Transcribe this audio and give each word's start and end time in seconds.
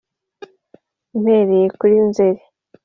mpereye 1.21 1.67
kuri 1.77 1.95
nzeri 2.07 2.41